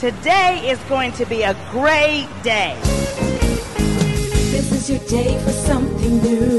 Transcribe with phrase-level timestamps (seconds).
[0.00, 2.78] Today is going to be a great day.
[4.52, 6.58] This is your day for something new.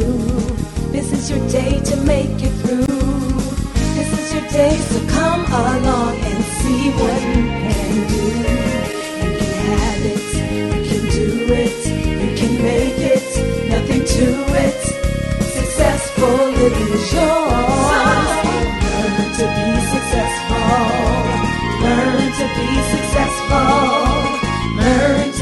[0.91, 2.87] This is your day to make it through.
[3.93, 8.56] This is your day, so come along and see what you can do.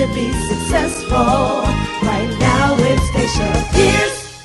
[0.08, 1.18] To be successful.
[2.04, 4.44] Right now with Stacia Pierce.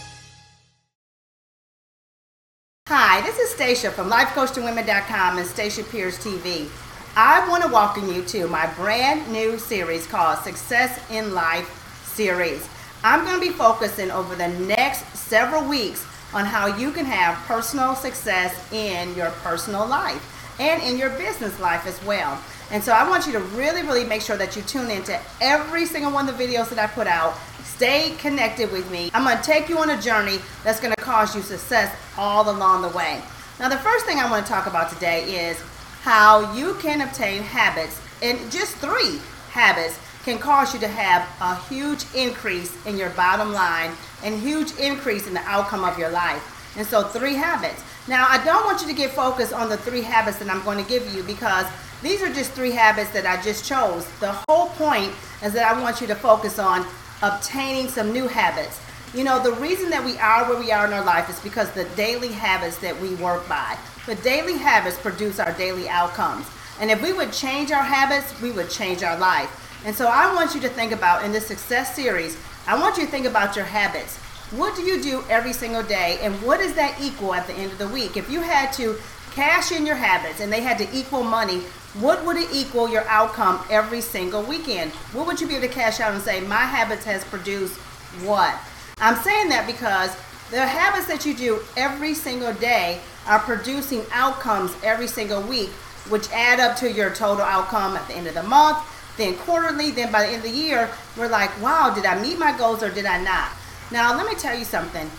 [2.89, 6.69] Hi, this is Stacia from LifeCoachToWomen.com and Stacia Pierce TV.
[7.17, 11.69] I want to welcome you to my brand new series called Success in Life
[12.05, 12.67] series.
[13.05, 17.37] I'm going to be focusing over the next several weeks on how you can have
[17.47, 22.41] personal success in your personal life and in your business life as well.
[22.71, 25.87] And so I want you to really, really make sure that you tune into every
[25.87, 27.35] single one of the videos that I put out.
[27.65, 29.11] Stay connected with me.
[29.13, 32.49] I'm going to take you on a journey that's going to cause you success all
[32.49, 33.21] along the way.
[33.59, 35.61] Now, the first thing I want to talk about today is
[36.03, 39.19] how you can obtain habits, and just three
[39.51, 43.91] habits can cause you to have a huge increase in your bottom line
[44.23, 46.75] and huge increase in the outcome of your life.
[46.77, 47.83] And so, three habits.
[48.09, 50.83] Now, I don't want you to get focused on the three habits that I'm going
[50.83, 51.67] to give you because
[52.03, 54.07] these are just three habits that I just chose.
[54.21, 55.13] The whole point
[55.45, 56.87] is that I want you to focus on
[57.23, 58.81] obtaining some new habits.
[59.13, 61.71] You know, the reason that we are where we are in our life is because
[61.73, 63.77] the daily habits that we work by.
[64.07, 66.47] The daily habits produce our daily outcomes.
[66.81, 69.83] And if we would change our habits, we would change our life.
[69.85, 73.05] And so I want you to think about in this success series, I want you
[73.05, 74.19] to think about your habits.
[74.51, 77.71] What do you do every single day and what does that equal at the end
[77.71, 78.17] of the week?
[78.17, 78.97] If you had to
[79.31, 81.61] cash in your habits and they had to equal money,
[82.01, 84.91] what would it equal your outcome every single weekend?
[85.13, 87.77] What would you be able to cash out and say, my habits has produced
[88.25, 88.59] what?
[88.99, 90.17] I'm saying that because
[90.51, 95.71] the habits that you do every single day are producing outcomes every single week,
[96.09, 98.79] which add up to your total outcome at the end of the month,
[99.17, 102.37] then quarterly, then by the end of the year, we're like, wow, did I meet
[102.37, 103.51] my goals or did I not?
[103.93, 105.11] Now, let me tell you something.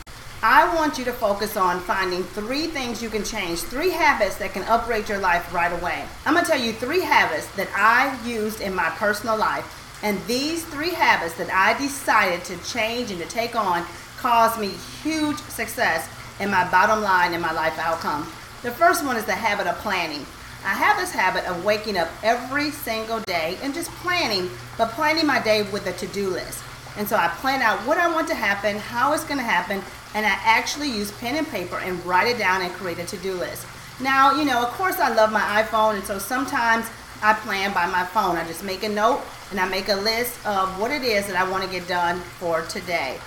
[0.42, 4.54] I want you to focus on finding three things you can change, three habits that
[4.54, 6.06] can upgrade your life right away.
[6.26, 10.00] I'm going to tell you three habits that I used in my personal life.
[10.04, 13.86] And these three habits that I decided to change and to take on
[14.18, 14.70] caused me
[15.04, 18.24] huge success in my bottom line and my life outcome.
[18.64, 20.26] The first one is the habit of planning.
[20.64, 25.28] I have this habit of waking up every single day and just planning, but planning
[25.28, 26.64] my day with a to do list.
[26.98, 29.82] And so I plan out what I want to happen, how it's going to happen,
[30.14, 33.18] and I actually use pen and paper and write it down and create a to
[33.18, 33.66] do list.
[34.02, 36.88] Now, you know, of course, I love my iPhone, and so sometimes
[37.24, 38.36] I plan by my phone.
[38.36, 41.36] I just make a note and I make a list of what it is that
[41.36, 43.20] I want to get done for today.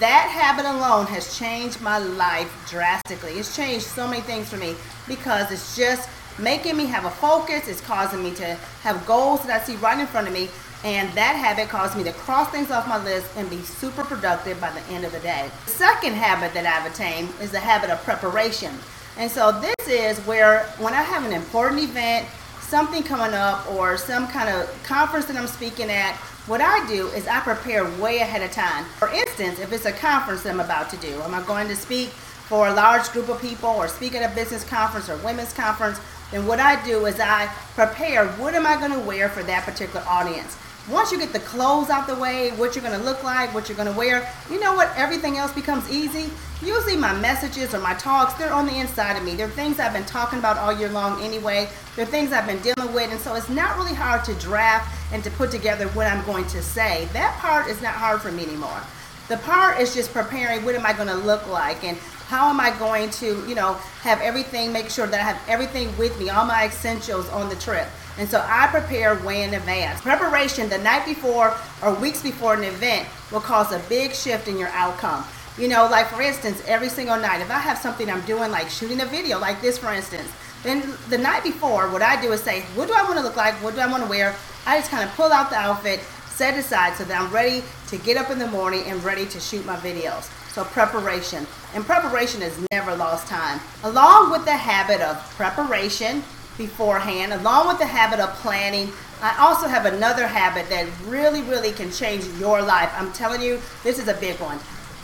[0.00, 3.32] That habit alone has changed my life drastically.
[3.32, 4.74] It's changed so many things for me
[5.06, 7.68] because it's just making me have a focus.
[7.68, 10.50] It's causing me to have goals that I see right in front of me.
[10.84, 14.60] And that habit caused me to cross things off my list and be super productive
[14.60, 15.50] by the end of the day.
[15.64, 18.72] The second habit that I've attained is the habit of preparation.
[19.16, 22.28] And so this is where when I have an important event,
[22.60, 26.14] something coming up, or some kind of conference that I'm speaking at,
[26.46, 28.84] what I do is I prepare way ahead of time.
[28.98, 31.76] For instance, if it's a conference that I'm about to do, am I going to
[31.76, 35.52] speak for a large group of people or speak at a business conference or women's
[35.52, 36.00] conference,
[36.30, 39.64] then what I do is I prepare what am I going to wear for that
[39.64, 40.56] particular audience
[40.90, 43.68] once you get the clothes out the way, what you're going to look like, what
[43.68, 44.90] you're going to wear, you know what?
[44.96, 46.30] Everything else becomes easy.
[46.62, 49.36] Usually my messages or my talks, they're on the inside of me.
[49.36, 51.68] They're things I've been talking about all year long anyway.
[51.94, 53.10] They're things I've been dealing with.
[53.12, 56.46] And so it's not really hard to draft and to put together what I'm going
[56.46, 57.08] to say.
[57.12, 58.82] That part is not hard for me anymore.
[59.28, 62.60] The part is just preparing what am I going to look like and how am
[62.60, 66.30] I going to, you know, have everything, make sure that I have everything with me,
[66.30, 67.88] all my essentials on the trip.
[68.18, 70.00] And so I prepare way in advance.
[70.00, 74.58] Preparation the night before or weeks before an event will cause a big shift in
[74.58, 75.24] your outcome.
[75.58, 78.70] You know, like for instance, every single night, if I have something I'm doing, like
[78.70, 80.30] shooting a video, like this for instance,
[80.62, 83.36] then the night before, what I do is say, what do I want to look
[83.36, 83.54] like?
[83.62, 84.34] What do I want to wear?
[84.66, 86.00] I just kind of pull out the outfit,
[86.38, 89.40] set aside so that I'm ready to get up in the morning and ready to
[89.40, 90.30] shoot my videos.
[90.52, 91.44] So preparation.
[91.74, 93.58] And preparation is never lost time.
[93.82, 96.22] Along with the habit of preparation,
[96.56, 98.90] beforehand, along with the habit of planning.
[99.20, 102.92] I also have another habit that really, really can change your life.
[102.96, 104.58] I'm telling you, this is a big one.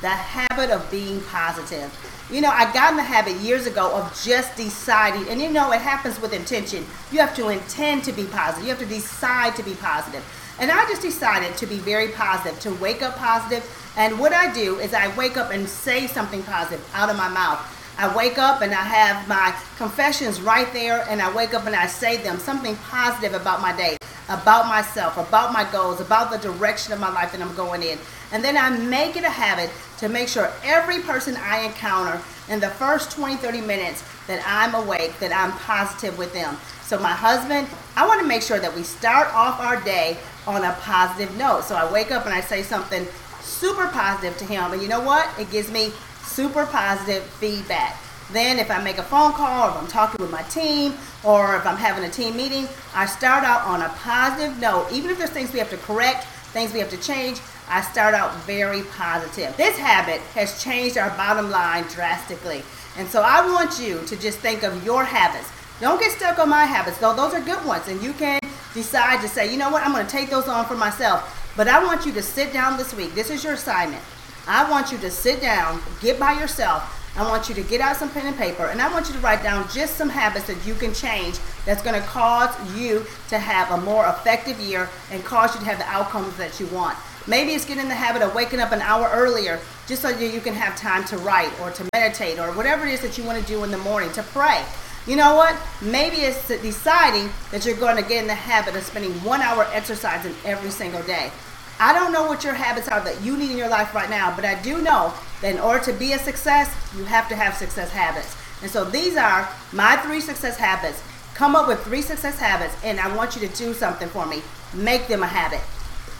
[0.04, 1.88] the habit of being positive.
[2.30, 5.72] You know, I got in the habit years ago of just deciding, and you know,
[5.72, 6.84] it happens with intention.
[7.10, 10.22] You have to intend to be positive, you have to decide to be positive.
[10.60, 13.64] And I just decided to be very positive, to wake up positive.
[13.96, 17.28] And what I do is I wake up and say something positive out of my
[17.28, 17.60] mouth.
[17.96, 21.76] I wake up and I have my confessions right there, and I wake up and
[21.76, 23.96] I say them something positive about my day,
[24.28, 27.98] about myself, about my goals, about the direction of my life that I'm going in.
[28.32, 32.60] And then I make it a habit to make sure every person I encounter in
[32.60, 36.56] the first 20, 30 minutes that I'm awake, that I'm positive with them.
[36.82, 40.64] So, my husband, I want to make sure that we start off our day on
[40.64, 41.64] a positive note.
[41.64, 43.06] So, I wake up and I say something
[43.40, 44.72] super positive to him.
[44.72, 45.28] And you know what?
[45.38, 45.92] It gives me
[46.22, 47.96] super positive feedback.
[48.32, 51.56] Then, if I make a phone call, or if I'm talking with my team, or
[51.56, 54.88] if I'm having a team meeting, I start out on a positive note.
[54.92, 56.24] Even if there's things we have to correct,
[56.54, 59.56] things we have to change, I start out very positive.
[59.56, 62.62] This habit has changed our bottom line drastically.
[62.96, 65.50] And so I want you to just think of your habits.
[65.80, 67.88] Don't get stuck on my habits, though those are good ones.
[67.88, 68.40] And you can
[68.72, 71.52] decide to say, you know what, I'm going to take those on for myself.
[71.56, 73.14] But I want you to sit down this week.
[73.14, 74.02] This is your assignment.
[74.46, 77.03] I want you to sit down, get by yourself.
[77.16, 79.20] I want you to get out some pen and paper and I want you to
[79.20, 83.38] write down just some habits that you can change that's going to cause you to
[83.38, 86.98] have a more effective year and cause you to have the outcomes that you want.
[87.26, 90.40] Maybe it's getting in the habit of waking up an hour earlier just so you
[90.40, 93.40] can have time to write or to meditate or whatever it is that you want
[93.40, 94.64] to do in the morning, to pray.
[95.06, 95.56] You know what?
[95.82, 99.66] Maybe it's deciding that you're going to get in the habit of spending one hour
[99.72, 101.30] exercising every single day.
[101.80, 104.34] I don't know what your habits are that you need in your life right now,
[104.34, 105.12] but I do know
[105.42, 108.36] that in order to be a success, you have to have success habits.
[108.62, 111.02] And so these are my three success habits.
[111.34, 114.40] Come up with three success habits, and I want you to do something for me.
[114.72, 115.60] Make them a habit.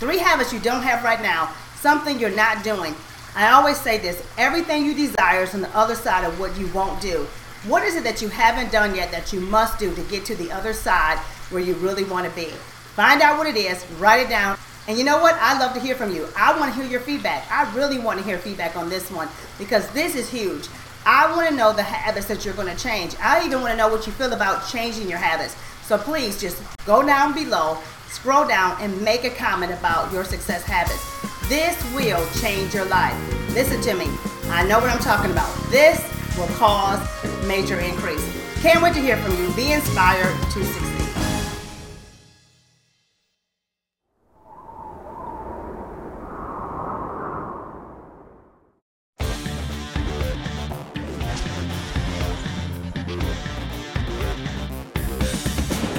[0.00, 2.94] Three habits you don't have right now, something you're not doing.
[3.36, 6.66] I always say this everything you desire is on the other side of what you
[6.68, 7.26] won't do.
[7.66, 10.34] What is it that you haven't done yet that you must do to get to
[10.34, 11.18] the other side
[11.50, 12.50] where you really want to be?
[12.96, 15.34] Find out what it is, write it down, and you know what?
[15.40, 16.28] I love to hear from you.
[16.36, 17.50] I want to hear your feedback.
[17.50, 19.28] I really want to hear feedback on this one
[19.58, 20.68] because this is huge.
[21.06, 23.14] I want to know the habits that you're going to change.
[23.20, 25.56] I even want to know what you feel about changing your habits.
[25.82, 27.78] So please just go down below,
[28.08, 31.02] scroll down, and make a comment about your success habits.
[31.48, 33.14] This will change your life.
[33.54, 34.06] Listen to me.
[34.48, 35.54] I know what I'm talking about.
[35.70, 36.02] This
[36.38, 37.00] will cause
[37.46, 38.24] major increase.
[38.62, 39.54] Can't wait to hear from you.
[39.54, 40.93] Be inspired to succeed.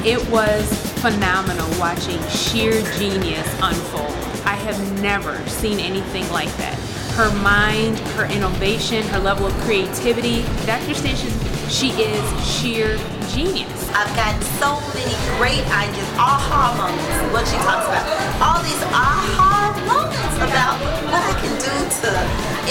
[0.05, 0.71] It was
[1.01, 4.13] phenomenal watching sheer genius unfold.
[4.45, 6.75] I have never seen anything like that.
[7.15, 10.43] Her mind, her innovation, her level of creativity.
[10.67, 10.93] Dr.
[10.93, 11.31] Stacia,
[11.75, 12.95] she is sheer
[13.35, 13.91] genius.
[13.91, 14.31] I've got
[14.63, 18.07] so many great ideas, aha moments, what she talks about.
[18.39, 20.79] All these aha moments about
[21.11, 22.09] what I can do to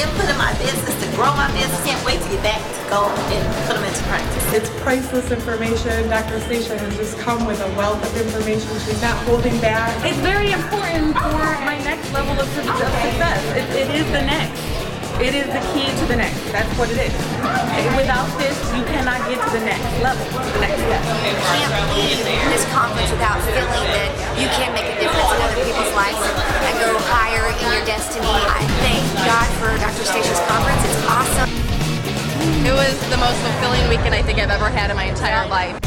[0.00, 1.76] input in my business, to grow my business.
[1.84, 4.44] Can't wait to get back to go and put them into practice.
[4.56, 6.08] It's priceless information.
[6.08, 6.40] Dr.
[6.48, 8.72] Stacia has just come with a wealth of information.
[8.88, 9.92] She's not holding back.
[10.00, 13.44] It's very important for my next level of success.
[13.52, 14.73] It, it is the next.
[15.24, 16.36] It is the key to the next.
[16.52, 17.16] That's what it is.
[17.96, 21.00] Without this, you cannot get to the next level, the next step.
[21.00, 22.20] You can't leave
[22.52, 26.76] this conference without feeling that you can make a difference in other people's lives and
[26.76, 28.28] go higher in your destiny.
[28.28, 30.04] I thank God for Dr.
[30.04, 30.84] Stacia's conference.
[30.92, 31.48] It's awesome.
[32.60, 35.83] It was the most fulfilling weekend I think I've ever had in my entire life.